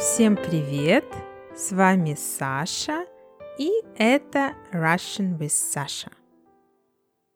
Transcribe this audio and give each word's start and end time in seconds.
Всем 0.00 0.34
привет! 0.34 1.04
С 1.54 1.72
вами 1.72 2.16
Саша, 2.18 3.04
и 3.58 3.70
это 3.98 4.54
Russian 4.72 5.36
with 5.36 5.50
Sasha. 5.50 6.10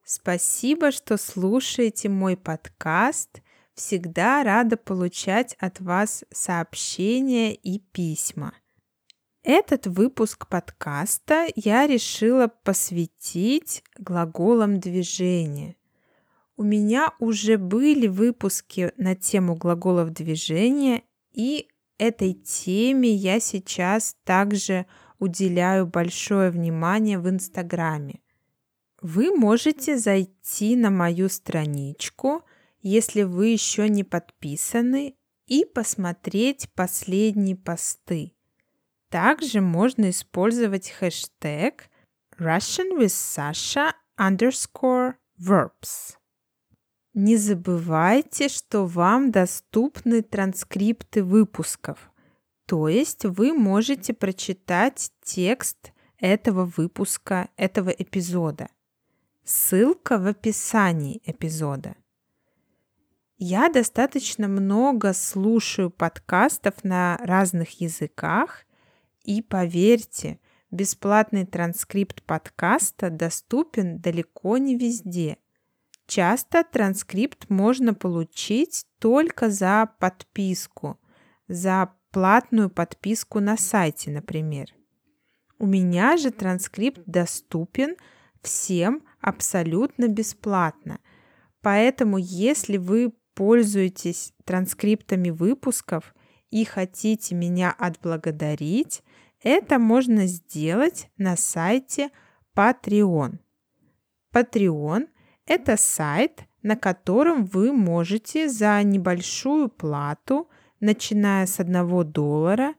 Спасибо, 0.02 0.90
что 0.90 1.18
слушаете 1.18 2.08
мой 2.08 2.38
подкаст. 2.38 3.42
Всегда 3.74 4.42
рада 4.42 4.78
получать 4.78 5.56
от 5.60 5.78
вас 5.80 6.24
сообщения 6.32 7.54
и 7.54 7.80
письма. 7.80 8.54
Этот 9.42 9.86
выпуск 9.86 10.48
подкаста 10.48 11.48
я 11.56 11.86
решила 11.86 12.48
посвятить 12.48 13.84
глаголам 13.98 14.80
движения. 14.80 15.76
У 16.56 16.62
меня 16.62 17.12
уже 17.18 17.58
были 17.58 18.06
выпуски 18.06 18.90
на 18.96 19.14
тему 19.14 19.54
глаголов 19.54 20.14
движения, 20.14 21.02
и 21.34 21.68
этой 21.98 22.34
теме 22.34 23.10
я 23.10 23.40
сейчас 23.40 24.16
также 24.24 24.86
уделяю 25.18 25.86
большое 25.86 26.50
внимание 26.50 27.18
в 27.18 27.28
Инстаграме. 27.28 28.20
Вы 29.00 29.34
можете 29.34 29.98
зайти 29.98 30.76
на 30.76 30.90
мою 30.90 31.28
страничку, 31.28 32.44
если 32.80 33.22
вы 33.22 33.48
еще 33.48 33.88
не 33.88 34.04
подписаны, 34.04 35.16
и 35.46 35.64
посмотреть 35.64 36.70
последние 36.74 37.56
посты. 37.56 38.34
Также 39.10 39.60
можно 39.60 40.10
использовать 40.10 40.90
хэштег 40.90 41.90
Russian 42.38 42.98
with 42.98 43.12
Sasha 43.12 43.92
underscore 44.18 45.14
verbs. 45.38 46.16
Не 47.14 47.36
забывайте, 47.36 48.48
что 48.48 48.86
вам 48.86 49.30
доступны 49.30 50.22
транскрипты 50.22 51.22
выпусков, 51.22 52.10
то 52.66 52.88
есть 52.88 53.24
вы 53.24 53.52
можете 53.52 54.12
прочитать 54.12 55.12
текст 55.22 55.92
этого 56.18 56.64
выпуска, 56.76 57.50
этого 57.56 57.90
эпизода. 57.90 58.66
Ссылка 59.44 60.18
в 60.18 60.26
описании 60.26 61.22
эпизода. 61.24 61.94
Я 63.38 63.68
достаточно 63.68 64.48
много 64.48 65.12
слушаю 65.12 65.90
подкастов 65.90 66.82
на 66.82 67.16
разных 67.18 67.80
языках, 67.80 68.64
и 69.22 69.40
поверьте, 69.40 70.40
бесплатный 70.72 71.46
транскрипт 71.46 72.24
подкаста 72.24 73.10
доступен 73.10 74.00
далеко 74.00 74.56
не 74.58 74.76
везде– 74.76 75.38
Часто 76.06 76.64
транскрипт 76.64 77.48
можно 77.48 77.94
получить 77.94 78.86
только 78.98 79.50
за 79.50 79.90
подписку, 79.98 80.98
за 81.48 81.92
платную 82.10 82.70
подписку 82.70 83.40
на 83.40 83.56
сайте, 83.56 84.10
например. 84.10 84.66
У 85.58 85.66
меня 85.66 86.16
же 86.16 86.30
транскрипт 86.30 87.00
доступен 87.06 87.96
всем 88.42 89.02
абсолютно 89.20 90.08
бесплатно. 90.08 91.00
Поэтому, 91.62 92.18
если 92.18 92.76
вы 92.76 93.14
пользуетесь 93.34 94.32
транскриптами 94.44 95.30
выпусков 95.30 96.14
и 96.50 96.64
хотите 96.64 97.34
меня 97.34 97.72
отблагодарить, 97.72 99.02
это 99.42 99.78
можно 99.78 100.26
сделать 100.26 101.08
на 101.16 101.36
сайте 101.36 102.10
Patreon. 102.54 103.38
Patreon 104.32 105.08
это 105.46 105.76
сайт, 105.76 106.44
на 106.62 106.76
котором 106.76 107.44
вы 107.44 107.72
можете 107.72 108.48
за 108.48 108.82
небольшую 108.82 109.68
плату, 109.68 110.48
начиная 110.80 111.46
с 111.46 111.60
1 111.60 112.12
доллара, 112.12 112.74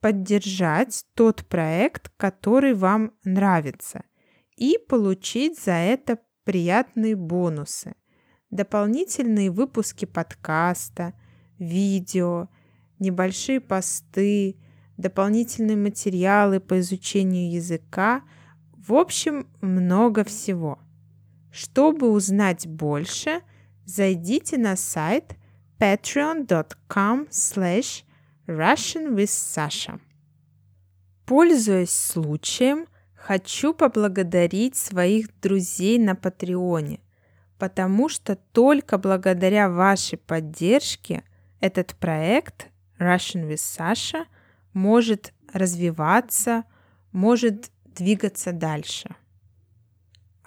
поддержать 0.00 1.04
тот 1.14 1.46
проект, 1.46 2.10
который 2.16 2.74
вам 2.74 3.12
нравится, 3.24 4.04
и 4.56 4.78
получить 4.88 5.58
за 5.58 5.72
это 5.72 6.18
приятные 6.44 7.16
бонусы. 7.16 7.94
Дополнительные 8.50 9.50
выпуски 9.50 10.04
подкаста, 10.04 11.14
видео, 11.58 12.48
небольшие 12.98 13.60
посты, 13.60 14.58
дополнительные 14.96 15.76
материалы 15.76 16.60
по 16.60 16.80
изучению 16.80 17.50
языка, 17.52 18.22
в 18.76 18.94
общем, 18.94 19.46
много 19.60 20.24
всего– 20.24 20.78
чтобы 21.50 22.10
узнать 22.10 22.66
больше, 22.66 23.42
зайдите 23.84 24.58
на 24.58 24.76
сайт 24.76 25.36
patreon.com 25.78 27.28
slash 27.30 28.04
russianwithsasha. 28.46 30.00
Пользуясь 31.26 31.92
случаем, 31.92 32.86
хочу 33.14 33.72
поблагодарить 33.72 34.76
своих 34.76 35.28
друзей 35.40 35.98
на 35.98 36.14
Патреоне, 36.16 37.00
потому 37.58 38.08
что 38.08 38.36
только 38.36 38.98
благодаря 38.98 39.68
вашей 39.68 40.18
поддержке 40.18 41.22
этот 41.60 41.94
проект 41.96 42.68
Russian 42.98 43.48
with 43.48 43.56
Sasha 43.56 44.24
может 44.72 45.32
развиваться, 45.52 46.64
может 47.12 47.70
двигаться 47.84 48.52
дальше. 48.52 49.14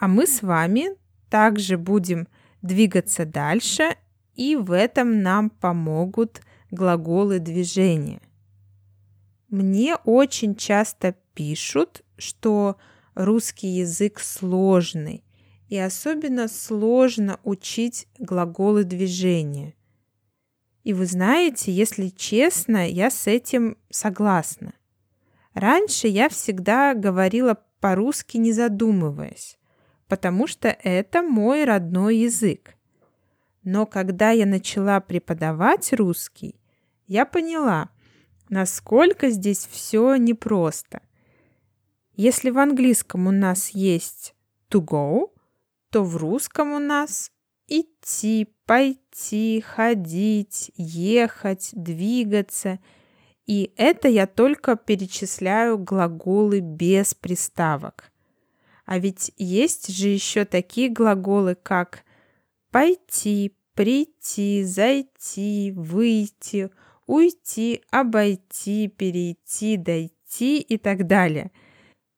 А 0.03 0.09
мы 0.09 0.27
с 0.27 0.41
вами 0.41 0.97
также 1.29 1.77
будем 1.77 2.27
двигаться 2.61 3.25
дальше, 3.25 3.95
и 4.35 4.57
в 4.57 4.73
этом 4.73 5.21
нам 5.21 5.49
помогут 5.49 6.41
глаголы 6.71 7.39
движения. 7.39 8.19
Мне 9.47 9.95
очень 9.95 10.55
часто 10.55 11.15
пишут, 11.33 12.03
что 12.17 12.75
русский 13.15 13.69
язык 13.69 14.19
сложный, 14.19 15.23
и 15.69 15.77
особенно 15.77 16.49
сложно 16.49 17.39
учить 17.45 18.09
глаголы 18.19 18.83
движения. 18.83 19.73
И 20.83 20.91
вы 20.91 21.05
знаете, 21.05 21.71
если 21.71 22.09
честно, 22.09 22.89
я 22.89 23.09
с 23.09 23.25
этим 23.25 23.77
согласна. 23.89 24.73
Раньше 25.53 26.09
я 26.09 26.27
всегда 26.27 26.93
говорила 26.93 27.57
по-русски, 27.79 28.35
не 28.35 28.51
задумываясь 28.51 29.57
потому 30.13 30.45
что 30.45 30.67
это 30.67 31.23
мой 31.23 31.65
родной 31.65 32.17
язык. 32.17 32.75
Но 33.63 33.87
когда 33.87 34.29
я 34.29 34.45
начала 34.45 34.99
преподавать 34.99 35.91
русский, 35.91 36.53
я 37.07 37.25
поняла, 37.25 37.89
насколько 38.47 39.31
здесь 39.31 39.67
все 39.71 40.15
непросто. 40.17 41.01
Если 42.15 42.51
в 42.51 42.59
английском 42.59 43.25
у 43.25 43.31
нас 43.31 43.69
есть 43.69 44.35
to 44.69 44.85
go, 44.85 45.31
то 45.89 46.03
в 46.03 46.15
русском 46.17 46.73
у 46.73 46.79
нас 46.79 47.31
идти, 47.67 48.53
пойти, 48.67 49.61
ходить, 49.65 50.71
ехать, 50.75 51.71
двигаться. 51.73 52.79
И 53.47 53.73
это 53.77 54.09
я 54.09 54.27
только 54.27 54.75
перечисляю 54.75 55.79
глаголы 55.79 56.59
без 56.59 57.15
приставок. 57.15 58.12
А 58.93 58.99
ведь 58.99 59.31
есть 59.37 59.91
же 59.91 60.07
еще 60.07 60.45
такие 60.45 60.87
глаголы, 60.87 61.55
как 61.55 62.03
пойти, 62.69 63.55
прийти, 63.73 64.63
зайти, 64.63 65.73
выйти, 65.75 66.69
уйти, 67.07 67.81
обойти, 67.89 68.87
перейти, 68.87 69.77
дойти 69.77 70.59
и 70.59 70.77
так 70.77 71.07
далее. 71.07 71.49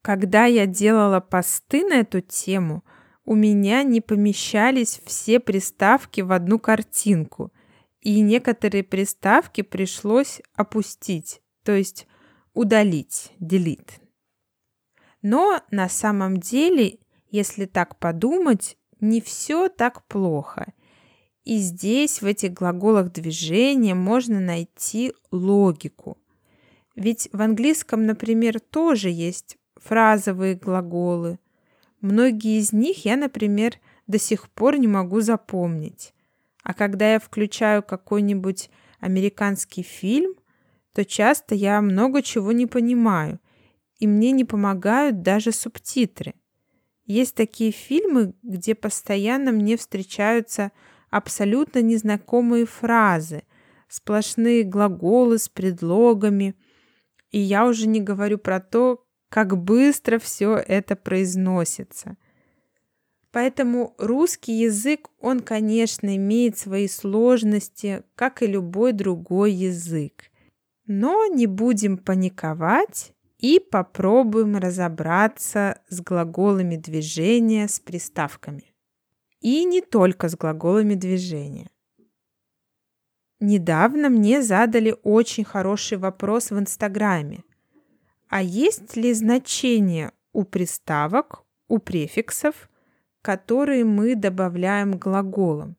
Когда 0.02 0.47
я 0.47 0.66
делала 0.66 1.22
посты 1.22 1.88
на 1.88 2.02
эту 2.02 2.19
тему, 2.19 2.84
у 3.24 3.35
меня 3.35 3.84
не 3.84 4.02
помещались 4.02 5.00
все 5.06 5.40
приставки 5.40 6.19
в 6.19 6.34
одну 6.34 6.59
картинку, 6.59 7.53
и 8.02 8.20
некоторые 8.20 8.84
приставки 8.84 9.61
пришлось 9.61 10.41
опустить, 10.55 11.40
то 11.64 11.72
есть 11.72 12.05
удалить, 12.53 13.32
delete. 13.40 14.04
Но 15.28 15.60
на 15.72 15.90
самом 15.90 16.38
деле, 16.38 17.00
если 17.32 17.66
так 17.66 17.98
подумать, 17.98 18.78
не 19.00 19.22
все 19.22 19.70
так 19.70 20.06
плохо. 20.06 20.72
И 21.44 21.58
здесь, 21.58 22.22
в 22.22 22.28
этих 22.28 22.54
глаголах 22.54 23.12
движения, 23.12 23.96
можно 23.96 24.40
найти 24.40 25.14
логику. 25.32 26.20
Ведь 26.96 27.28
в 27.34 27.42
английском, 27.42 28.06
например, 28.06 28.60
тоже 28.60 29.10
есть 29.10 29.58
фразовые 29.78 30.54
глаголы. 30.54 31.40
Многие 32.02 32.60
из 32.60 32.72
них 32.72 33.04
я, 33.04 33.18
например, 33.18 33.80
до 34.06 34.20
сих 34.20 34.48
пор 34.52 34.78
не 34.78 34.88
могу 34.88 35.22
запомнить. 35.22 36.14
А 36.62 36.76
когда 36.76 37.14
я 37.14 37.20
включаю 37.20 37.82
какой-нибудь 37.82 38.70
американский 39.00 39.82
фильм, 39.82 40.36
то 40.94 41.04
часто 41.04 41.56
я 41.56 41.82
много 41.82 42.22
чего 42.22 42.52
не 42.52 42.68
понимаю 42.68 43.40
и 43.97 44.08
мне 44.08 44.32
не 44.32 44.44
помогают 44.46 45.22
даже 45.22 45.52
субтитры. 45.52 46.34
Есть 47.06 47.36
такие 47.36 47.72
фильмы, 47.72 48.34
где 48.42 48.76
постоянно 48.76 49.52
мне 49.52 49.78
встречаются 49.78 50.72
абсолютно 51.09 51.82
незнакомые 51.82 52.66
фразы, 52.66 53.44
сплошные 53.88 54.64
глаголы 54.64 55.38
с 55.38 55.47
предлогами, 55.50 56.56
И 57.32 57.40
я 57.40 57.68
уже 57.68 57.88
не 57.88 58.00
говорю 58.00 58.38
про 58.38 58.62
то, 58.62 59.06
как 59.30 59.58
быстро 59.58 60.20
все 60.20 60.56
это 60.56 60.96
произносится. 60.96 62.16
Поэтому 63.32 63.94
русский 63.98 64.53
язык, 64.53 65.09
он, 65.20 65.41
конечно, 65.41 66.16
имеет 66.16 66.58
свои 66.58 66.88
сложности, 66.88 68.03
как 68.16 68.41
и 68.41 68.48
любой 68.48 68.94
другой 68.94 69.52
язык. 69.52 70.32
Но 70.88 71.26
не 71.28 71.48
будем 71.48 71.98
паниковать 71.98 73.15
и 73.37 73.59
попробуем 73.59 74.58
разобраться 74.58 75.82
с 75.90 76.02
глаголами 76.02 76.78
движения 76.78 77.67
с 77.67 77.79
приставками. 77.79 78.73
И 79.41 79.64
не 79.66 79.82
только 79.82 80.29
с 80.29 80.35
глаголами 80.35 80.96
движения. 80.96 81.70
Недавно 83.40 84.09
мне 84.09 84.41
задали 84.41 84.96
очень 85.03 85.43
хороший 85.43 85.97
вопрос 85.97 86.52
в 86.52 86.58
Инстаграме. 86.58 87.43
А 88.29 88.41
есть 88.41 88.96
ли 88.96 89.14
значение 89.14 90.11
у 90.34 90.43
приставок, 90.46 91.43
у 91.67 91.79
префиксов, 91.79 92.70
которые 93.22 93.85
мы 93.85 94.16
добавляем 94.16 94.97
глаголам? 94.97 95.76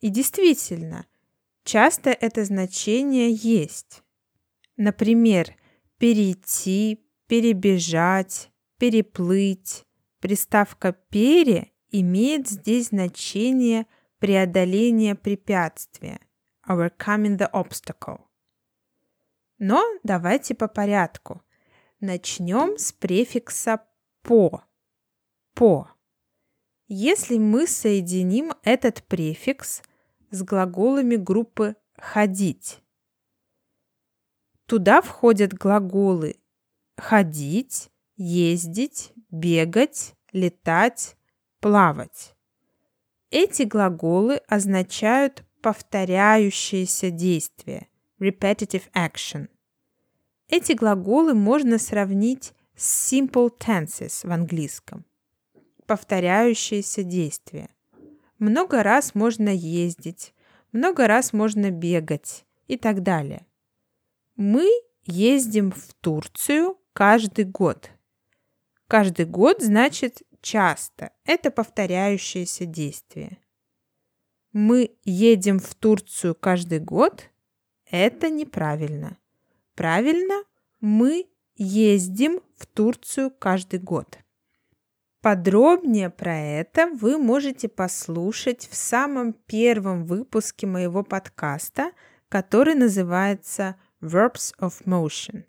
И 0.00 0.08
действительно, 0.08 1.06
часто 1.62 2.10
это 2.10 2.44
значение 2.44 3.32
есть. 3.32 4.02
Например, 4.76 5.54
перейти, 5.98 7.04
перебежать, 7.26 8.50
переплыть. 8.78 9.84
Приставка 10.20 10.92
«пере» 10.92 11.72
имеет 11.90 12.48
здесь 12.48 12.88
значение– 12.88 13.86
преодоление 14.24 15.14
препятствия, 15.14 16.18
overcoming 16.66 17.36
the 17.36 17.46
obstacle. 17.52 18.22
Но 19.58 19.84
давайте 20.02 20.54
по 20.54 20.66
порядку. 20.66 21.42
Начнем 22.00 22.78
с 22.78 22.90
префикса 22.92 23.84
по. 24.22 24.64
По. 25.52 25.90
Если 26.88 27.36
мы 27.36 27.66
соединим 27.66 28.54
этот 28.62 29.04
префикс 29.04 29.82
с 30.30 30.42
глаголами 30.42 31.16
группы 31.16 31.76
ходить, 31.98 32.80
туда 34.66 35.00
входят 35.02 35.52
глаголы 35.52 36.36
ходить, 36.96 37.90
ездить, 38.16 39.12
бегать, 39.30 40.14
летать, 40.32 41.16
плавать. 41.60 42.34
Эти 43.30 43.62
глаголы 43.62 44.36
означают 44.48 45.44
повторяющееся 45.60 47.10
действие 47.10 47.88
repetitive 48.20 48.84
action. 48.94 49.48
Эти 50.48 50.72
глаголы 50.72 51.34
можно 51.34 51.78
сравнить 51.78 52.52
с 52.76 53.12
simple 53.12 53.50
tenses 53.58 54.26
в 54.26 54.30
английском. 54.30 55.04
Повторяющееся 55.86 57.02
действие. 57.02 57.70
Много 58.38 58.82
раз 58.82 59.14
можно 59.14 59.48
ездить, 59.48 60.34
много 60.72 61.06
раз 61.06 61.32
можно 61.32 61.70
бегать 61.70 62.44
и 62.68 62.76
так 62.76 63.02
далее. 63.02 63.46
Мы 64.36 64.68
ездим 65.04 65.70
в 65.70 65.94
Турцию 66.00 66.76
каждый 66.92 67.44
год. 67.44 67.90
Каждый 68.88 69.26
год 69.26 69.62
значит 69.62 70.22
часто. 70.40 71.12
Это 71.24 71.52
повторяющееся 71.52 72.66
действие. 72.66 73.38
Мы 74.52 74.96
едем 75.04 75.60
в 75.60 75.74
Турцию 75.76 76.34
каждый 76.34 76.80
год. 76.80 77.30
Это 77.88 78.28
неправильно. 78.28 79.18
Правильно, 79.76 80.42
мы 80.80 81.28
ездим 81.54 82.40
в 82.56 82.66
Турцию 82.66 83.30
каждый 83.30 83.78
год. 83.78 84.18
Подробнее 85.20 86.10
про 86.10 86.36
это 86.36 86.88
вы 86.88 87.18
можете 87.18 87.68
послушать 87.68 88.68
в 88.68 88.74
самом 88.74 89.32
первом 89.32 90.04
выпуске 90.04 90.66
моего 90.66 91.04
подкаста, 91.04 91.92
который 92.28 92.74
называется 92.74 93.76
Verbs 94.04 94.52
of 94.60 94.84
Motion. 94.84 95.44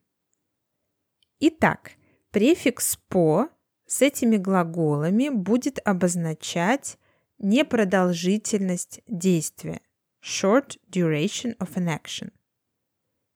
Итак, 1.39 1.91
префикс 2.31 2.97
«по» 3.09 3.49
с 3.85 4.01
этими 4.01 4.37
глаголами 4.37 5.29
будет 5.29 5.79
обозначать 5.85 6.97
непродолжительность 7.37 9.01
действия 9.07 9.81
short 10.23 10.77
duration 10.89 11.55
of 11.57 11.75
an 11.75 11.87
action. 11.87 12.31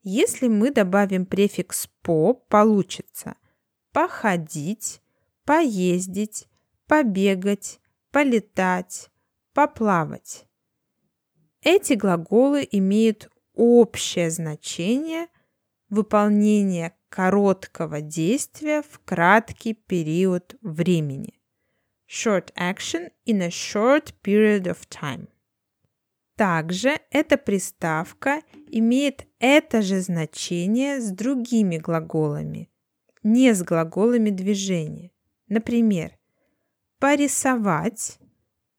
Если 0.02 0.48
мы 0.48 0.72
добавим 0.72 1.26
префикс 1.26 1.88
по, 2.02 2.34
получится 2.34 3.36
походить, 3.92 5.02
поездить, 5.44 6.48
побегать, 6.88 7.80
полетать, 8.12 9.10
поплавать. 9.54 10.46
Эти 11.62 11.94
глаголы 11.94 12.68
имеют 12.72 13.30
общее 13.60 14.32
значение 14.32 15.28
выполнения 15.90 16.96
короткого 17.10 18.00
действия 18.00 18.82
в 18.82 19.00
краткий 19.04 19.74
период 19.74 20.56
времени. 20.62 21.42
Short 22.08 22.54
action 22.56 23.12
in 23.26 23.42
a 23.42 23.50
short 23.50 24.14
period 24.24 24.64
of 24.64 24.88
time. 24.90 25.28
Также 26.38 27.02
эта 27.12 27.38
приставка 27.38 28.44
имеет 28.68 29.28
это 29.40 29.82
же 29.82 30.00
значение 30.00 31.02
с 31.02 31.12
другими 31.12 31.78
глаголами, 31.78 32.70
не 33.24 33.54
с 33.54 33.62
глаголами 33.62 34.30
движения. 34.30 35.12
Например, 35.50 36.18
порисовать 36.98 38.20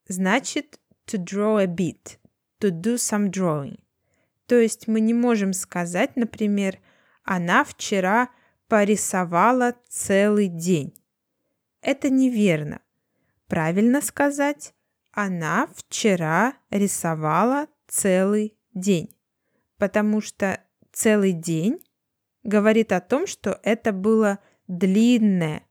значит 0.08 0.80
to 1.06 1.22
draw 1.22 1.60
a 1.60 1.66
bit, 1.66 2.18
to 2.60 2.70
do 2.70 2.94
some 2.94 3.28
drawing. 3.28 3.78
То 4.50 4.58
есть 4.58 4.88
мы 4.88 4.98
не 4.98 5.14
можем 5.14 5.52
сказать, 5.52 6.16
например, 6.16 6.80
она 7.22 7.62
вчера 7.62 8.30
порисовала 8.66 9.76
целый 9.88 10.48
день. 10.48 10.92
Это 11.82 12.10
неверно. 12.10 12.80
Правильно 13.46 14.00
сказать, 14.00 14.74
она 15.12 15.68
вчера 15.72 16.54
рисовала 16.68 17.68
целый 17.86 18.58
день, 18.74 19.16
потому 19.78 20.20
что 20.20 20.60
целый 20.90 21.30
день 21.30 21.78
говорит 22.42 22.90
о 22.90 23.00
том, 23.00 23.28
что 23.28 23.60
это 23.62 23.92
было 23.92 24.40
длинное, 24.66 25.62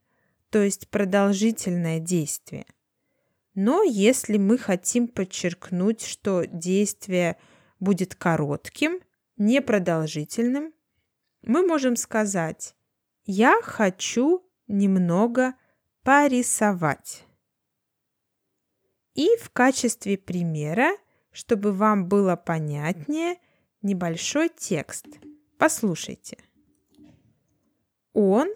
то 0.48 0.62
есть 0.62 0.88
продолжительное 0.88 2.00
действие. 2.00 2.64
Но 3.54 3.82
если 3.82 4.38
мы 4.38 4.56
хотим 4.56 5.06
подчеркнуть, 5.06 6.00
что 6.00 6.46
действие 6.46 7.36
будет 7.80 8.14
коротким, 8.14 9.00
непродолжительным, 9.36 10.72
мы 11.42 11.66
можем 11.66 11.96
сказать 11.96 12.76
«Я 13.24 13.60
хочу 13.62 14.44
немного 14.68 15.54
порисовать». 16.02 17.24
И 19.14 19.28
в 19.40 19.50
качестве 19.50 20.16
примера, 20.16 20.92
чтобы 21.32 21.72
вам 21.72 22.06
было 22.06 22.36
понятнее, 22.36 23.38
небольшой 23.82 24.50
текст. 24.50 25.06
Послушайте. 25.58 26.38
Он 28.12 28.48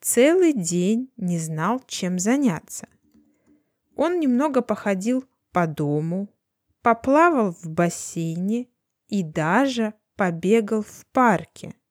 целый 0.00 0.52
день 0.52 1.12
не 1.16 1.38
знал, 1.38 1.82
чем 1.86 2.18
заняться. 2.18 2.88
Он 3.96 4.20
немного 4.20 4.62
походил 4.62 5.24
по 5.52 5.66
дому, 5.66 6.28
поплавал 6.82 7.52
в 7.52 7.68
бассейне 7.68 8.68
и 9.08 9.22
даже 9.22 9.94
побегал 10.16 10.82
в 10.82 11.06
парке– 11.12 11.74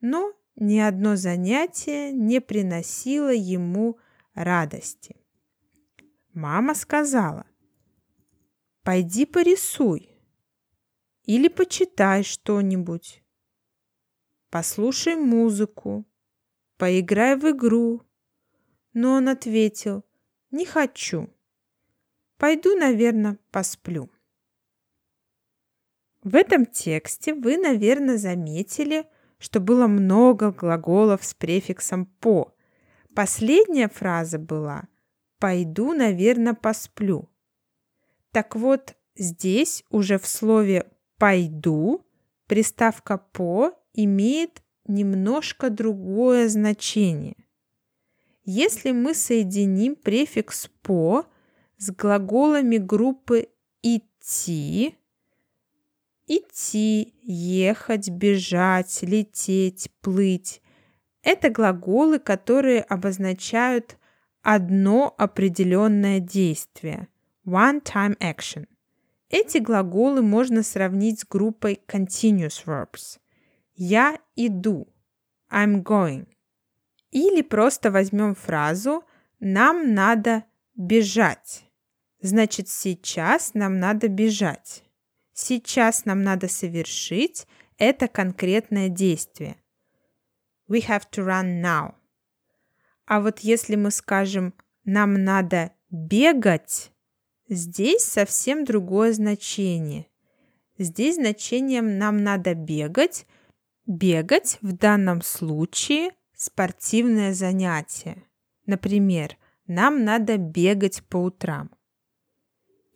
но 0.00 0.32
ни 0.54 0.78
одно 0.78 1.16
занятие 1.16 2.12
не 2.12 2.40
приносило 2.40 3.32
ему 3.32 3.98
радости. 4.34 5.16
Мама 6.32 6.74
сказала, 6.74 7.46
пойди 8.82 9.26
порисуй 9.26 10.10
или 11.24 11.48
почитай 11.48 12.22
что-нибудь, 12.22 13.22
послушай 14.50 15.16
музыку, 15.16 16.06
поиграй 16.76 17.36
в 17.36 17.50
игру. 17.50 18.02
Но 18.94 19.12
он 19.14 19.28
ответил, 19.28 20.04
не 20.50 20.64
хочу, 20.64 21.28
пойду, 22.36 22.74
наверное, 22.76 23.38
посплю. 23.50 24.10
В 26.22 26.34
этом 26.34 26.66
тексте 26.66 27.34
вы, 27.34 27.56
наверное, 27.56 28.18
заметили, 28.18 29.06
что 29.38 29.60
было 29.60 29.86
много 29.86 30.50
глаголов 30.50 31.24
с 31.24 31.34
префиксом 31.34 32.06
«по». 32.06 32.54
Последняя 33.14 33.88
фраза 33.88 34.38
была 34.38 34.88
«пойду, 35.38 35.92
наверное, 35.92 36.54
посплю». 36.54 37.28
Так 38.32 38.56
вот, 38.56 38.96
здесь 39.16 39.84
уже 39.90 40.18
в 40.18 40.26
слове 40.26 40.90
«пойду» 41.18 42.04
приставка 42.46 43.18
«по» 43.18 43.72
имеет 43.94 44.62
немножко 44.86 45.70
другое 45.70 46.48
значение. 46.48 47.36
Если 48.44 48.92
мы 48.92 49.14
соединим 49.14 49.94
префикс 49.94 50.68
«по» 50.82 51.26
с 51.76 51.90
глаголами 51.90 52.78
группы 52.78 53.48
«идти», 53.82 54.97
идти, 56.28 57.14
ехать, 57.22 58.08
бежать, 58.10 59.00
лететь, 59.02 59.90
плыть, 60.00 60.62
это 61.22 61.50
глаголы, 61.50 62.18
которые 62.18 62.82
обозначают 62.82 63.98
одно 64.42 65.14
определенное 65.18 66.20
действие– 66.20 67.08
one-time 67.44 68.16
action. 68.18 68.66
Эти 69.28 69.58
глаголы 69.58 70.22
можно 70.22 70.62
сравнить 70.62 71.20
с 71.20 71.26
группой 71.26 71.82
continuous 71.86 72.64
verbs. 72.64 73.18
Я 73.74 74.18
иду– 74.36 74.88
I'm 75.50 75.82
going. 75.82 76.26
Или 77.10 77.42
просто 77.42 77.90
возьмем 77.90 78.34
фразу 78.34 79.02
«нам 79.40 79.94
надо 79.94 80.44
бежать». 80.76 81.64
Значит, 82.20 82.68
сейчас 82.68 83.54
нам 83.54 83.78
надо 83.78 84.08
бежать. 84.08 84.82
Сейчас 85.40 86.04
нам 86.04 86.24
надо 86.24 86.48
совершить 86.48 87.46
это 87.76 88.08
конкретное 88.08 88.88
действие. 88.88 89.54
We 90.68 90.84
have 90.84 91.04
to 91.12 91.24
run 91.24 91.62
now. 91.62 91.94
А 93.06 93.20
вот 93.20 93.38
если 93.38 93.76
мы 93.76 93.92
скажем 93.92 94.52
«нам 94.84 95.14
надо 95.14 95.70
бегать», 95.90 96.90
здесь 97.48 98.02
совсем 98.02 98.64
другое 98.64 99.12
значение. 99.12 100.08
Здесь 100.76 101.14
значением 101.14 101.98
«нам 101.98 102.24
надо 102.24 102.54
бегать» 102.54 103.24
бегать 103.86 104.58
в 104.60 104.72
данном 104.72 105.22
случае 105.22 106.10
спортивное 106.34 107.32
занятие. 107.32 108.24
Например, 108.66 109.36
нам 109.68 110.04
надо 110.04 110.36
бегать 110.36 111.04
по 111.04 111.18
утрам. 111.18 111.70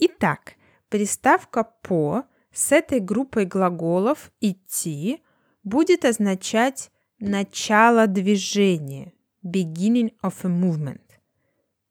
Итак, 0.01 0.55
приставка 0.89 1.63
«по» 1.63 2.25
с 2.53 2.73
этой 2.73 3.01
группой 3.01 3.47
глаголов 3.47 4.31
«идти» 4.41 5.23
будет 5.65 6.05
означать 6.05 6.91
начало 7.19 8.07
движения, 8.07 9.13
beginning 9.45 10.13
of 10.23 10.35
a 10.43 10.49
movement. 10.49 11.03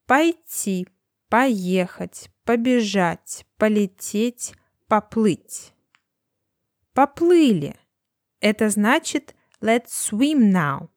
Пойти, 0.06 0.88
поехать, 1.30 2.30
побежать, 2.44 3.46
полететь, 3.58 4.54
поплыть. 4.88 5.74
Поплыли. 6.94 7.76
Это 8.42 8.70
значит 8.70 9.36
let's 9.62 9.88
swim 9.88 10.52
now. 10.52 10.90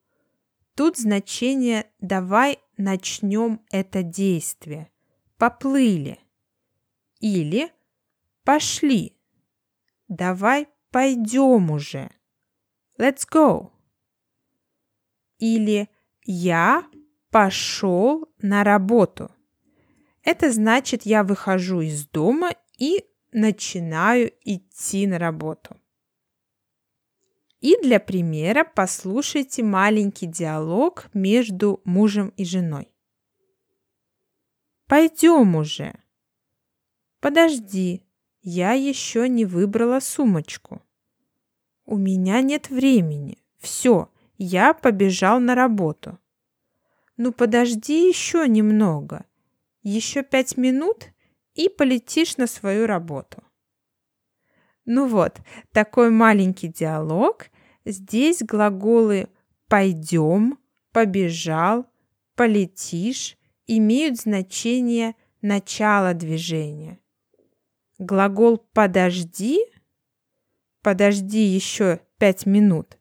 Тут 0.75 0.97
значение 0.97 1.87
давай 2.01 2.59
начнем 2.77 3.61
это 3.71 4.03
действие. 4.03 4.91
Поплыли. 5.39 6.19
Или 7.21 7.71
пошли. 8.43 9.17
Давай 10.15 10.69
пойдем 10.91 11.71
уже. 11.71 12.11
Let's 12.99 13.27
go 13.31 13.75
или 15.39 15.89
«я 16.25 16.89
пошел 17.31 18.33
на 18.39 18.65
работу». 18.65 19.31
Это 20.23 20.51
значит, 20.51 21.03
я 21.05 21.23
выхожу 21.23 21.83
из 21.83 22.07
дома 22.07 22.53
и 22.79 23.05
начинаю 23.33 24.33
идти 24.41 25.07
на 25.07 25.19
работу. 25.19 25.77
И 27.61 27.77
для 27.83 28.01
примера 28.01 28.65
послушайте 28.65 29.63
маленький 29.63 30.27
диалог 30.27 31.11
между 31.13 31.83
мужем 31.85 32.29
и 32.37 32.45
женой. 32.45 32.89
Пойдем 34.87 35.57
уже. 35.57 35.95
Подожди, 37.21 38.04
я 38.45 38.73
еще 38.73 39.27
не 39.27 39.47
выбрала 39.47 40.01
сумочку. 40.01 40.83
У 41.87 41.97
меня 41.97 42.43
нет 42.43 42.69
времени. 42.69 43.39
Все, 43.59 44.11
я 44.37 44.75
побежал 44.75 45.41
на 45.41 45.55
работу. 45.55 46.19
Ну 47.17 47.33
подожди 47.33 48.07
еще 48.07 48.47
немного. 48.47 49.25
Еще 49.83 50.23
пять 50.23 50.59
минут 50.59 51.07
и 51.55 51.71
полетишь 51.71 52.37
на 52.37 52.47
свою 52.47 52.87
работу. 52.87 53.43
Ну 54.85 55.07
вот, 55.07 55.41
такой 55.73 56.11
маленький 56.11 56.69
диалог. 56.69 57.47
Здесь 57.87 58.43
глаголы 58.43 59.29
«пойдем», 59.69 60.59
«побежал», 60.93 61.87
«полетишь» 62.35 63.39
имеют 63.67 64.21
значение 64.21 65.15
начала 65.41 66.13
движения. 66.13 66.99
Глагол 67.99 68.59
«подожди» 68.73 69.61
«подожди 70.83 71.43
еще 71.43 72.01
пять 72.19 72.47
минут» 72.47 72.99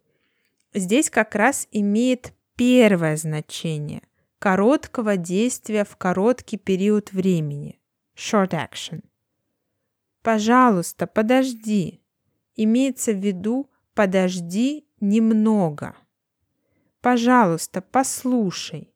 здесь 0.74 1.10
как 1.10 1.36
раз 1.36 1.68
имеет 1.72 2.34
первое 2.56 3.18
значение 3.18 4.02
короткого 4.40 5.16
действия 5.16 5.86
в 5.86 5.96
короткий 5.96 6.58
период 6.58 7.14
времени. 7.14 7.80
Short 8.16 8.50
action. 8.52 9.04
Пожалуйста, 10.22 11.08
подожди. 11.08 12.02
Имеется 12.56 13.14
в 13.14 13.18
виду 13.18 13.70
подожди 13.94 14.86
немного. 15.00 15.96
Пожалуйста, 17.02 17.82
послушай. 17.82 18.94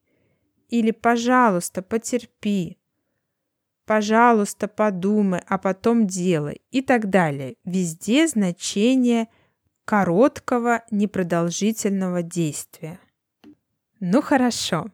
Или 0.70 0.92
пожалуйста, 0.92 1.82
потерпи. 1.82 2.76
Пожалуйста, 3.88 4.67
подумай, 4.67 5.41
а 5.48 5.58
потом 5.58 6.08
делай 6.08 6.62
и 6.72 6.82
так 6.82 7.10
далее. 7.10 7.56
Везде 7.63 8.27
значение 8.27 9.29
короткого, 9.86 10.84
непродолжительного 10.91 12.22
действия. 12.22 13.00
Ну 14.01 14.22
хорошо. 14.22 14.88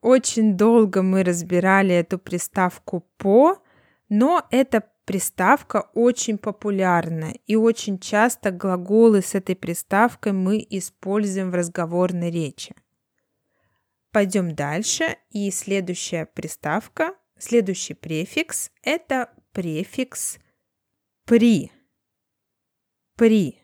Очень 0.00 0.56
долго 0.56 1.02
мы 1.02 1.24
разбирали 1.24 1.94
эту 1.94 2.18
приставку 2.18 3.06
по, 3.18 3.62
но 4.08 4.46
эта 4.50 4.82
приставка 5.04 5.90
очень 5.92 6.38
популярна, 6.38 7.34
и 7.46 7.54
очень 7.54 7.98
часто 7.98 8.50
глаголы 8.50 9.20
с 9.20 9.34
этой 9.34 9.56
приставкой 9.56 10.32
мы 10.32 10.66
используем 10.70 11.50
в 11.50 11.54
разговорной 11.54 12.30
речи. 12.30 12.74
Пойдем 14.10 14.54
дальше, 14.54 15.18
и 15.30 15.50
следующая 15.50 16.24
приставка, 16.24 17.14
следующий 17.42 17.94
префикс– 17.94 18.70
это 18.82 19.30
префикс 19.52 20.38
«при». 21.24 21.70
«При». 23.16 23.58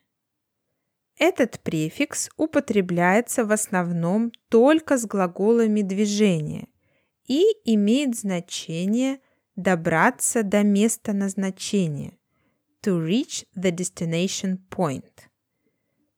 Этот 1.16 1.60
префикс 1.60 2.30
употребляется 2.36 3.44
в 3.44 3.52
основном 3.52 4.30
только 4.48 4.98
с 4.98 5.06
глаголами 5.06 5.82
движения 5.82 6.68
и 7.26 7.42
имеет 7.64 8.16
значение 8.16 9.20
добраться 9.56 10.42
до 10.42 10.62
места 10.62 11.12
назначения 11.12 12.18
to 12.82 13.04
reach 13.04 13.44
the 13.56 13.72
destination 13.72 14.58
point. 14.70 15.28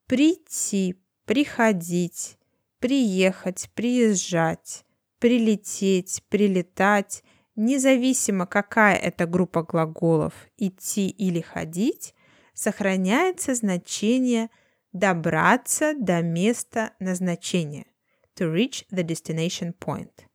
Прийти, 0.05 0.95
приходить, 1.25 2.37
приехать, 2.79 3.69
приезжать, 3.73 4.85
прилететь, 5.19 6.23
прилетать, 6.29 7.23
независимо 7.55 8.45
какая 8.45 8.95
это 8.95 9.25
группа 9.25 9.63
глаголов, 9.63 10.33
идти 10.57 11.09
или 11.09 11.41
ходить, 11.41 12.13
сохраняется 12.53 13.55
значение– 13.55 14.49
добраться 14.93 15.93
до 15.95 16.21
места 16.21 16.93
назначения. 16.99 17.85
To 18.35 18.53
reach 18.53 18.85
the 18.91 19.03
destination 19.03 19.73
point. 19.77 20.25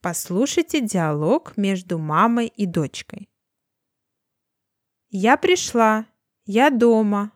Послушайте 0.00 0.80
диалог 0.80 1.56
между 1.56 1.98
мамой 1.98 2.48
и 2.48 2.66
дочкой. 2.66 3.30
Я 5.10 5.36
пришла. 5.36 6.06
Я 6.44 6.70
дома. 6.70 7.32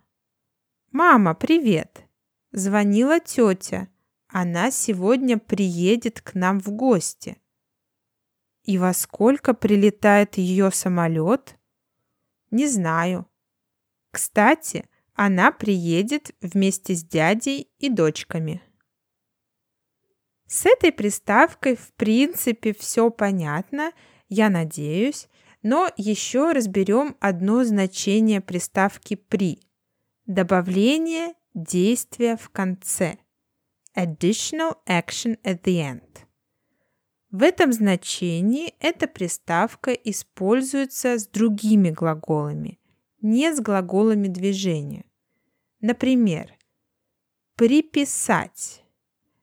Мама, 0.91 1.35
привет. 1.35 2.05
Звонила 2.53 3.21
тетя. 3.21 3.89
Она 4.29 4.71
сегодня 4.71 5.39
приедет 5.39 6.21
к 6.21 6.35
нам 6.35 6.61
в 6.61 6.71
гости. 6.71 7.41
И 8.67 8.79
во 8.79 8.93
сколько 8.93 9.55
прилетает 9.55 10.39
ее 10.39 10.73
самолет? 10.73 11.57
Не 12.51 12.67
знаю. 12.67 13.27
Кстати, 14.11 14.89
она 15.15 15.53
приедет 15.53 16.35
вместе 16.41 16.95
с 16.95 17.05
дядей 17.05 17.71
и 17.79 17.89
дочками. 17.89 18.61
С 20.49 20.67
этой 20.67 20.93
приставкой 20.93 21.77
в 21.77 21.93
принципе 21.95 22.75
все 22.75 23.11
понятно, 23.11 23.93
я 24.29 24.51
надеюсь, 24.51 25.29
но 25.63 25.89
еще 25.97 26.51
разберем 26.51 27.17
одно 27.21 27.63
значение 27.63 28.41
приставки 28.41 29.15
«при». 29.15 29.61
Добавление 30.27 31.35
действие 31.55 32.37
в 32.37 32.51
конце. 32.51 33.19
Additional 33.97 34.77
action 34.89 35.41
at 35.45 35.63
the 35.63 35.81
end. 35.81 36.26
В 37.31 37.43
этом 37.43 37.73
значении 37.73 38.75
эта 38.79 39.09
приставка 39.09 39.93
используется 39.93 41.19
с 41.19 41.27
другими 41.27 41.91
глаголами, 41.91 42.79
не 43.21 43.53
с 43.53 43.61
глаголами 43.61 44.29
движения. 44.29 45.05
Например, 45.81 46.53
приписать 47.57 48.85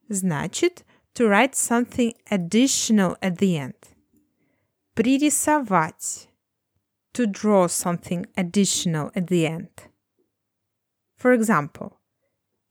значит 0.08 0.86
to 1.13 1.28
write 1.28 1.54
something 1.54 2.16
additional 2.30 3.20
at 3.20 3.38
the 3.38 3.58
end. 3.58 3.75
Пририсовать 4.94 6.30
to 7.13 7.25
draw 7.25 7.68
something 7.68 8.25
additional 8.36 9.12
at 9.13 9.28
the 9.28 9.46
end. 9.46 9.90
For 11.18 11.38
example, 11.38 11.94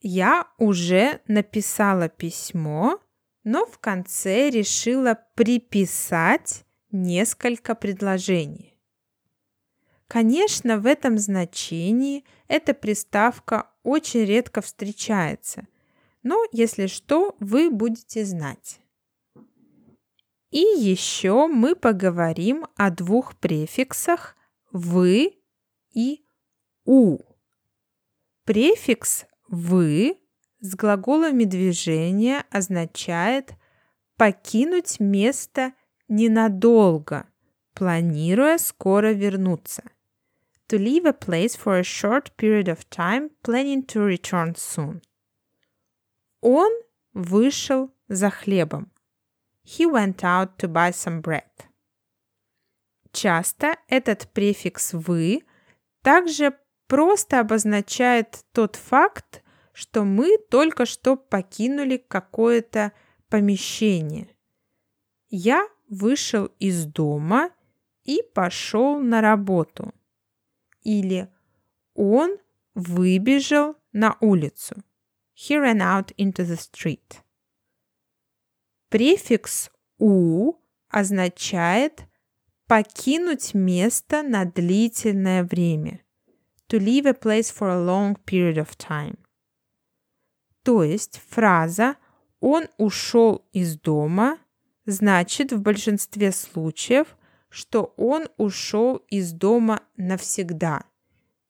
я 0.00 0.48
уже 0.58 1.20
написала 1.28 2.08
письмо, 2.08 3.00
но 3.44 3.66
в 3.66 3.78
конце 3.78 4.50
решила 4.50 5.18
приписать 5.34 6.64
несколько 6.90 7.74
предложений. 7.74 8.78
Конечно, 10.06 10.78
в 10.78 10.86
этом 10.86 11.16
значении 11.18 12.24
эта 12.46 12.74
приставка 12.74 13.70
очень 13.82 14.24
редко 14.24 14.60
встречается, 14.60 15.66
но 16.22 16.44
если 16.52 16.86
что, 16.86 17.34
вы 17.40 17.70
будете 17.70 18.24
знать. 18.24 18.78
И 20.50 20.60
еще 20.60 21.46
мы 21.46 21.74
поговорим 21.74 22.66
о 22.76 22.90
двух 22.90 23.36
префиксах 23.38 24.36
«вы» 24.70 25.40
и 25.94 26.26
«у». 26.84 27.18
Префикс 28.44 29.24
«вы» 29.48 30.21
с 30.62 30.76
глаголами 30.76 31.44
движения 31.44 32.46
означает 32.50 33.54
покинуть 34.16 35.00
место 35.00 35.72
ненадолго, 36.08 37.26
планируя 37.74 38.58
скоро 38.58 39.12
вернуться. 39.12 39.82
To 40.68 40.78
leave 40.78 41.04
a 41.04 41.12
place 41.12 41.56
for 41.56 41.78
a 41.78 41.82
short 41.82 42.30
period 42.36 42.68
of 42.68 42.88
time, 42.88 43.30
planning 43.42 43.84
to 43.86 44.06
return 44.06 44.54
soon. 44.54 45.02
Он 46.40 46.70
вышел 47.12 47.90
за 48.08 48.30
хлебом. 48.30 48.90
He 49.64 49.84
went 49.84 50.22
out 50.22 50.56
to 50.58 50.68
buy 50.68 50.92
some 50.92 51.20
bread. 51.20 51.50
Часто 53.10 53.76
этот 53.88 54.28
префикс 54.32 54.94
«вы» 54.94 55.42
также 56.02 56.56
просто 56.86 57.40
обозначает 57.40 58.44
тот 58.52 58.76
факт, 58.76 59.41
что 59.72 60.04
мы 60.04 60.38
только 60.50 60.86
что 60.86 61.16
покинули 61.16 61.96
какое-то 61.96 62.92
помещение. 63.28 64.28
Я 65.28 65.66
вышел 65.88 66.46
из 66.58 66.84
дома 66.84 67.50
и 68.04 68.22
пошел 68.34 68.98
на 69.00 69.20
работу. 69.20 69.92
Или 70.82 71.28
он 71.94 72.36
выбежал 72.74 73.76
на 73.92 74.16
улицу. 74.20 74.76
He 75.34 75.56
ran 75.56 75.80
out 75.80 76.14
into 76.16 76.44
the 76.44 76.56
street. 76.56 77.22
Префикс 78.90 79.70
«у» 79.98 80.54
означает 80.88 82.04
покинуть 82.66 83.54
место 83.54 84.22
на 84.22 84.44
длительное 84.44 85.44
время. 85.44 86.00
To 86.68 86.78
leave 86.78 87.06
a 87.06 87.14
place 87.14 87.50
for 87.50 87.68
a 87.68 87.82
long 87.82 88.16
period 88.24 88.58
of 88.58 88.76
time. 88.76 89.18
То 90.62 90.84
есть 90.84 91.20
фраза 91.28 91.96
«он 92.40 92.68
ушел 92.78 93.44
из 93.52 93.78
дома» 93.78 94.38
значит 94.86 95.52
в 95.52 95.60
большинстве 95.60 96.32
случаев, 96.32 97.16
что 97.48 97.94
он 97.96 98.28
ушел 98.36 98.96
из 99.08 99.32
дома 99.32 99.82
навсегда 99.96 100.84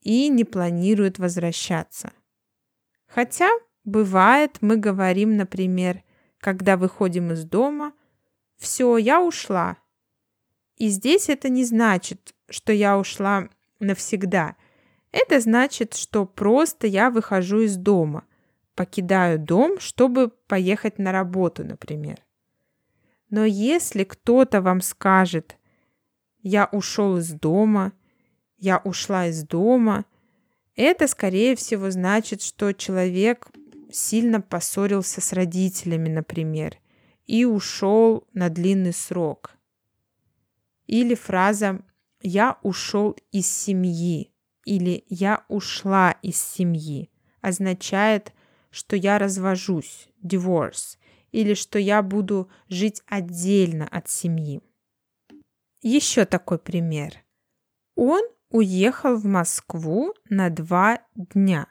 и 0.01 0.29
не 0.29 0.45
планирует 0.45 1.19
возвращаться. 1.19 2.13
Хотя 3.07 3.49
бывает, 3.85 4.59
мы 4.61 4.77
говорим, 4.77 5.37
например, 5.37 6.03
когда 6.39 6.77
выходим 6.77 7.33
из 7.33 7.45
дома, 7.45 7.93
«Все, 8.57 8.97
я 8.97 9.21
ушла». 9.21 9.77
И 10.77 10.89
здесь 10.89 11.29
это 11.29 11.49
не 11.49 11.65
значит, 11.65 12.35
что 12.49 12.73
я 12.73 12.99
ушла 12.99 13.49
навсегда. 13.79 14.57
Это 15.13 15.41
значит, 15.41 15.95
что 15.95 16.25
просто 16.25 16.87
я 16.87 17.11
выхожу 17.11 17.61
из 17.61 17.77
дома– 17.77 18.25
покидаю 18.75 19.39
дом, 19.39 19.79
чтобы 19.79 20.29
поехать 20.29 20.99
на 20.99 21.13
работу, 21.13 21.65
например. 21.65 22.23
Но 23.31 23.45
если 23.45 24.05
кто-то 24.05 24.61
вам 24.61 24.81
скажет, 24.81 25.57
я 26.43 26.69
ушел 26.73 27.17
из 27.19 27.31
дома, 27.31 27.93
я 28.59 28.79
ушла 28.79 29.27
из 29.27 29.45
дома, 29.45 30.05
это, 30.75 31.07
скорее 31.07 31.57
всего, 31.57 31.91
значит, 31.91 32.43
что 32.43 32.73
человек 32.73 33.49
сильно 33.91 34.41
поссорился 34.41 35.21
с 35.21 35.33
родителями, 35.33 36.09
например, 36.09 36.79
и 37.27 37.45
ушел 37.45 38.27
на 38.33 38.49
длинный 38.49 38.93
срок. 38.93 39.53
Или 40.87 41.15
фраза 41.15 41.81
«я 42.21 42.59
ушел 42.63 43.17
из 43.31 43.47
семьи» 43.47 44.33
или 44.65 45.05
«я 45.09 45.45
ушла 45.49 46.13
из 46.23 46.41
семьи» 46.41 47.11
означает, 47.41 48.33
что 48.73 48.97
я 48.97 49.19
развожусь, 49.19 50.09
divorce, 50.25 50.99
или 51.31 51.55
что 51.55 51.79
я 51.79 52.03
буду 52.03 52.51
жить 52.69 53.03
отдельно 53.07 53.87
от 53.87 54.09
семьи. 54.09 54.61
Еще 55.83 56.25
такой 56.25 56.59
пример. 56.59 57.25
Он 57.95 58.23
уехал 58.51 59.17
в 59.17 59.27
Москву 59.27 60.15
на 60.29 60.51
два 60.51 61.03
дня. 61.15 61.69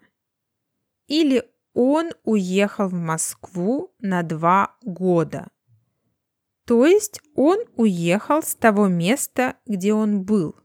Или 1.07 1.43
он 1.73 2.11
уехал 2.23 2.87
в 2.87 2.93
Москву 2.93 3.93
на 3.99 4.23
два 4.23 4.77
года. 4.81 5.49
То 6.65 6.85
есть 6.85 7.21
он 7.35 7.59
уехал 7.75 8.43
с 8.43 8.55
того 8.55 8.87
места, 8.87 9.57
где 9.65 9.93
он 9.93 10.23
был. 10.23 10.55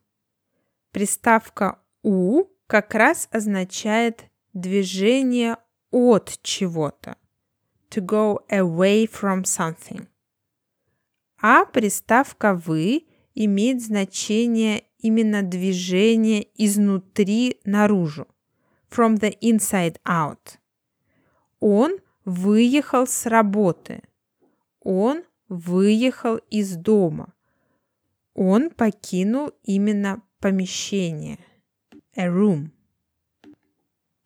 Приставка 0.92 1.80
«у» 2.02 2.44
как 2.66 2.94
раз 2.94 3.28
означает 3.30 4.24
движение 4.52 5.56
от 5.96 6.38
чего-то. 6.42 7.16
To 7.88 8.04
go 8.04 8.38
away 8.50 9.06
from 9.06 9.44
something. 9.44 10.06
А 11.40 11.64
приставка 11.64 12.54
«вы» 12.54 13.06
имеет 13.34 13.82
значение 13.82 14.84
именно 14.98 15.42
движение 15.42 16.48
изнутри 16.54 17.60
наружу. 17.64 18.26
From 18.90 19.18
the 19.18 19.38
inside 19.40 19.98
out. 20.06 20.58
Он 21.60 21.98
выехал 22.26 23.06
с 23.06 23.24
работы. 23.24 24.02
Он 24.80 25.24
выехал 25.48 26.36
из 26.50 26.76
дома. 26.76 27.32
Он 28.34 28.68
покинул 28.68 29.52
именно 29.62 30.22
помещение. 30.40 31.38
A 32.16 32.26
room. 32.26 32.70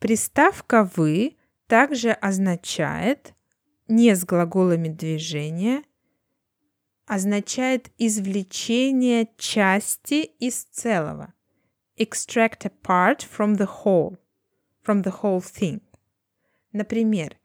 Приставка 0.00 0.90
«вы» 0.96 1.36
также 1.70 2.10
означает 2.10 3.32
не 3.86 4.16
с 4.16 4.24
глаголами 4.24 4.88
движения, 4.88 5.84
означает 7.06 7.92
извлечение 7.96 9.28
части 9.36 10.24
из 10.40 10.64
целого. 10.64 11.32
Extract 11.96 12.64
a 12.66 12.72
part 12.82 13.20
from 13.20 13.56
the 13.56 13.68
whole, 13.84 14.18
from 14.84 15.04
the 15.04 15.14
whole 15.22 15.40
thing. 15.40 15.80
Например, 16.72 17.36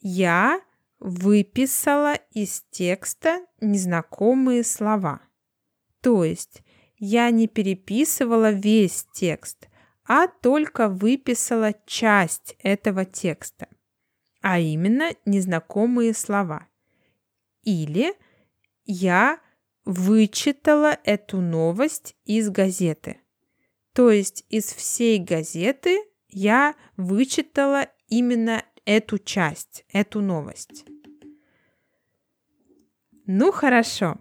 я 0.00 0.62
выписала 0.98 2.14
из 2.32 2.64
текста 2.70 3.44
незнакомые 3.60 4.64
слова. 4.64 5.20
То 6.00 6.24
есть 6.24 6.62
я 6.96 7.28
не 7.30 7.46
переписывала 7.46 8.52
весь 8.52 9.06
текст, 9.12 9.68
а 10.12 10.26
только 10.26 10.88
выписала 10.88 11.72
часть 11.86 12.56
этого 12.58 13.04
текста, 13.04 13.68
а 14.40 14.58
именно 14.58 15.12
незнакомые 15.24 16.14
слова. 16.14 16.66
Или 17.62 18.14
я 18.84 19.38
вычитала 19.84 20.98
эту 21.04 21.40
новость 21.40 22.16
из 22.24 22.50
газеты. 22.50 23.20
То 23.92 24.10
есть 24.10 24.44
из 24.48 24.64
всей 24.74 25.20
газеты 25.20 26.02
я 26.26 26.74
вычитала 26.96 27.86
именно 28.08 28.64
эту 28.84 29.16
часть, 29.16 29.84
эту 29.92 30.22
новость. 30.22 30.86
Ну 33.26 33.52
хорошо. 33.52 34.18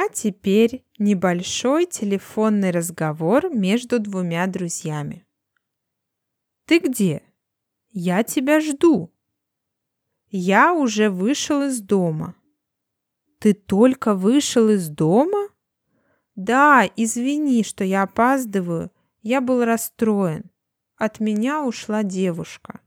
А 0.00 0.08
теперь 0.08 0.84
небольшой 1.00 1.84
телефонный 1.84 2.70
разговор 2.70 3.52
между 3.52 3.98
двумя 3.98 4.46
друзьями. 4.46 5.26
Ты 6.66 6.78
где? 6.78 7.24
Я 7.90 8.22
тебя 8.22 8.60
жду. 8.60 9.12
Я 10.28 10.72
уже 10.72 11.10
вышел 11.10 11.62
из 11.62 11.80
дома. 11.80 12.36
Ты 13.40 13.54
только 13.54 14.14
вышел 14.14 14.68
из 14.68 14.88
дома? 14.88 15.48
Да, 16.36 16.88
извини, 16.94 17.64
что 17.64 17.82
я 17.82 18.02
опаздываю. 18.04 18.92
Я 19.22 19.40
был 19.40 19.64
расстроен. 19.64 20.48
От 20.94 21.18
меня 21.18 21.64
ушла 21.64 22.04
девушка. 22.04 22.82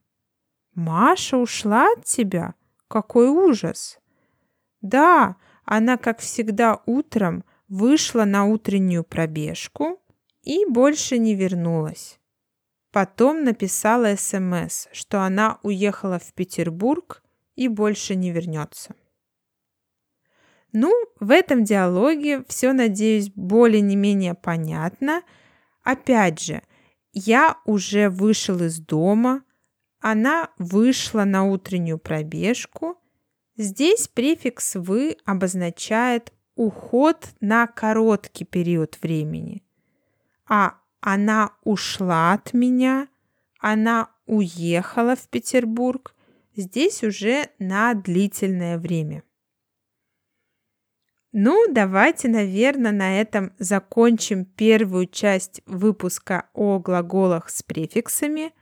Маша 0.76 1.36
ушла 1.36 1.92
от 1.92 2.06
тебя? 2.06 2.56
Какой 2.88 3.28
ужас! 3.28 4.00
Да, 4.80 5.36
она, 5.66 5.98
как 5.98 6.20
всегда, 6.20 6.82
утром 6.86 7.44
вышла 7.68 8.26
на 8.26 8.46
утреннюю 8.46 9.04
пробежку 9.04 10.02
и 10.44 10.66
больше 10.66 11.18
не 11.18 11.36
вернулась. 11.36 12.20
Потом 12.92 13.44
написала 13.44 14.16
СМС, 14.16 14.88
что 14.92 15.22
она 15.22 15.60
уехала 15.64 16.20
в 16.20 16.34
Петербург 16.34 17.24
и 17.56 17.68
больше 17.68 18.16
не 18.16 18.32
вернется. 18.32 18.96
Ну, 20.74 20.94
в 21.20 21.32
этом 21.32 21.64
диалоге 21.64 22.44
все, 22.48 22.74
надеюсь, 22.74 23.30
более 23.36 23.82
не 23.82 23.96
менее 23.96 24.34
понятно. 24.34 25.22
Опять 25.84 26.42
же, 26.42 26.62
я 27.14 27.58
уже 27.66 28.10
вышел 28.10 28.62
из 28.64 28.80
дома, 28.80 29.44
она 30.00 30.50
вышла 30.58 31.24
на 31.26 31.44
утреннюю 31.44 32.00
пробежку. 32.00 32.98
Здесь 33.58 34.08
префикс 34.08 34.76
«вы» 34.76 35.18
обозначает 35.26 36.34
уход 36.56 37.30
на 37.40 37.68
короткий 37.68 38.46
период 38.46 38.98
времени. 39.02 39.64
А 40.48 40.78
она 41.00 41.54
ушла 41.64 42.34
от 42.34 42.54
меня, 42.54 43.08
она 43.60 44.10
уехала 44.26 45.16
в 45.16 45.28
Петербург, 45.30 46.16
здесь 46.56 47.04
уже 47.04 47.50
на 47.60 47.94
длительное 47.94 48.78
время. 48.78 49.24
Ну, 51.34 51.72
давайте, 51.72 52.28
наверное, 52.28 52.92
на 52.92 53.20
этом 53.20 53.54
закончим 53.58 54.44
первую 54.44 55.08
часть 55.08 55.62
выпуска 55.66 56.50
о 56.54 56.80
глаголах 56.80 57.50
с 57.50 57.64
префиксами. 57.64 58.54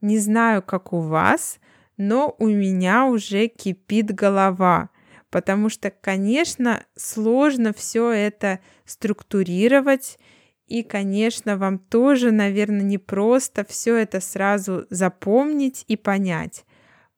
Не 0.00 0.18
знаю, 0.18 0.62
как 0.62 0.92
у 0.92 0.98
вас, 0.98 1.60
но 2.08 2.34
у 2.38 2.48
меня 2.48 3.06
уже 3.06 3.46
кипит 3.46 4.12
голова, 4.12 4.90
потому 5.30 5.68
что, 5.68 5.90
конечно, 5.90 6.84
сложно 6.96 7.72
все 7.72 8.10
это 8.10 8.60
структурировать, 8.84 10.18
и, 10.66 10.82
конечно, 10.82 11.56
вам 11.56 11.78
тоже, 11.78 12.30
наверное, 12.30 12.82
не 12.82 12.98
просто 12.98 13.64
все 13.64 13.96
это 13.96 14.20
сразу 14.20 14.86
запомнить 14.90 15.84
и 15.86 15.96
понять. 15.96 16.64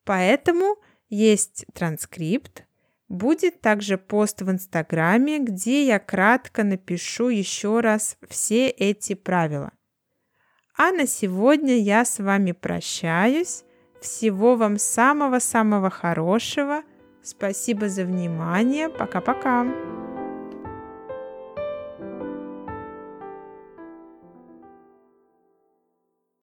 Поэтому 0.05 0.77
есть 1.09 1.65
транскрипт, 1.73 2.65
Будет 3.09 3.61
также 3.61 3.99
пост 3.99 4.41
в 4.41 4.51
Инстаграме, 4.51 5.39
где 5.39 5.87
я 5.87 5.99
кратко 5.99 6.65
напишу 6.65 7.29
еще 7.29 7.81
раз 7.81 8.17
все 8.29 8.69
эти 8.69 9.15
правила. 9.15 9.73
А 10.77 10.91
на 10.91 11.07
сегодня 11.07 11.79
я 11.79 12.05
с 12.05 12.19
вами 12.19 12.53
прощаюсь. 12.53 13.63
Всего 14.05 14.55
вам 14.55 14.77
самого-самого 14.77 15.89
хорошего. 15.89 16.83
Спасибо 17.23 17.89
за 17.89 18.05
внимание. 18.05 18.91
Пока-пока. 18.91 19.65